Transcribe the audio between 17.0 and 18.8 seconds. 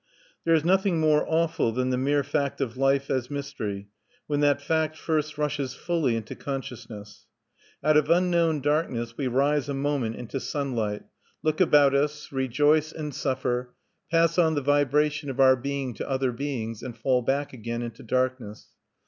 back again into darkness.